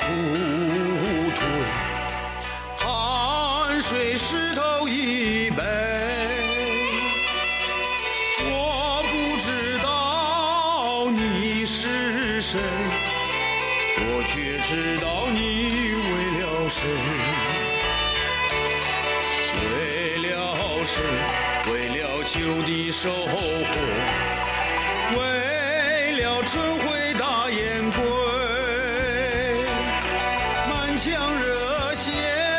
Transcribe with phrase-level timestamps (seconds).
[0.00, 0.08] 满裤
[1.36, 1.40] 腿，
[2.78, 5.62] 汗水湿透衣背。
[8.46, 12.58] 我不知道你是谁，
[13.98, 16.10] 我却知道你为
[16.40, 16.88] 了谁，
[19.66, 19.68] 为
[20.30, 21.02] 了谁，
[21.72, 23.32] 为了秋的收获，
[25.18, 25.20] 为
[26.22, 28.00] 了春回大雁归，
[31.02, 32.10] 腔热血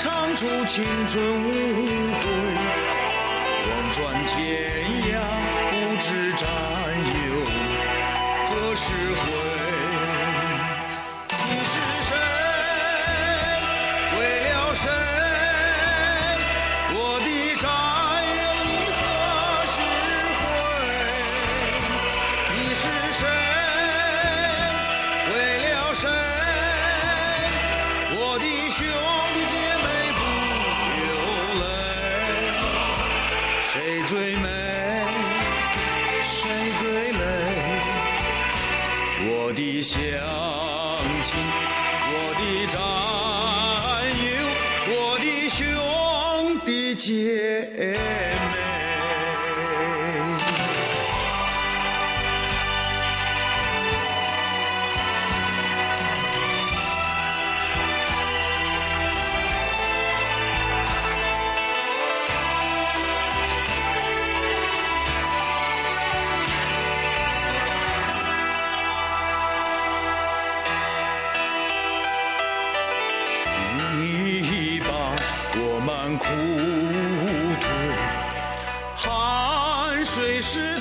[0.00, 1.50] 唱出青春无
[1.84, 2.24] 悔，
[3.68, 4.81] 望穿天
[39.52, 39.98] 的乡
[41.22, 41.34] 亲，
[42.08, 42.40] 我的
[42.72, 42.80] 战
[44.24, 44.26] 友，
[44.88, 45.58] 我的兄
[46.64, 48.51] 弟姐妹。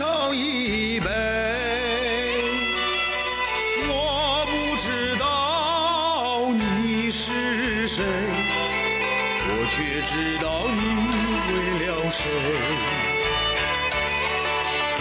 [0.01, 1.05] 倒一杯。
[3.87, 8.03] 我不知道你是谁，
[9.45, 10.81] 我却知道你
[11.45, 11.51] 为
[11.85, 12.19] 了谁，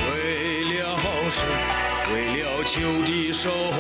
[0.04, 0.12] 为
[0.76, 0.78] 了
[1.30, 1.40] 谁，
[2.12, 3.78] 为了秋的收获。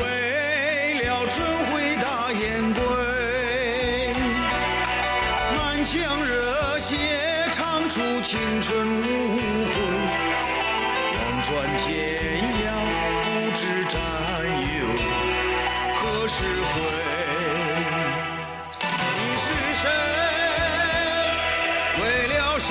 [0.00, 0.04] 为
[1.02, 1.34] 了春
[1.66, 2.80] 回大雁归，
[5.56, 6.94] 满腔热血
[7.92, 9.76] 出青春无悔，
[11.12, 11.84] 望穿天
[12.64, 12.72] 涯
[13.22, 13.60] 不知
[13.90, 14.00] 战
[14.48, 14.80] 友
[15.98, 16.34] 何时
[16.72, 16.74] 回。
[19.14, 19.44] 你是
[19.82, 19.84] 谁？
[22.00, 22.70] 为了谁？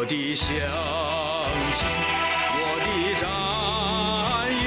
[0.00, 0.46] 我的乡
[1.74, 1.82] 亲
[2.54, 2.88] 我的
[3.18, 3.26] 战
[4.62, 4.66] 友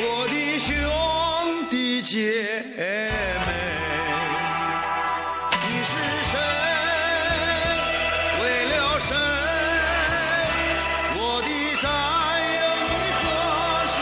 [0.00, 0.72] 我的兄
[1.68, 2.16] 弟姐
[2.74, 3.48] 妹
[5.60, 5.92] 你是
[6.30, 6.32] 谁
[8.40, 9.12] 为了谁
[11.14, 11.48] 我的
[11.82, 11.84] 战
[12.56, 12.58] 友
[12.88, 13.22] 你何
[13.92, 13.94] 时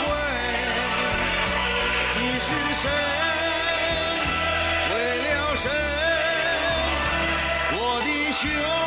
[0.00, 0.02] 回
[2.14, 2.48] 你是
[2.80, 2.82] 谁
[4.90, 5.68] 为了谁
[7.72, 8.77] 我的兄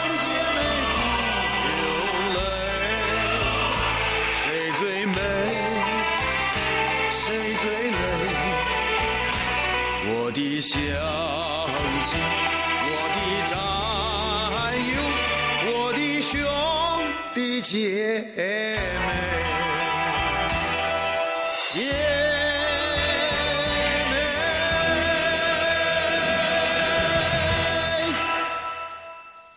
[17.63, 18.75] 姐妹，
[21.69, 22.10] 姐